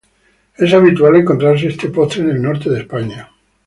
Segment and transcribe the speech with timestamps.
[0.57, 3.29] Es habitual encontrarse este postre en el norte de España.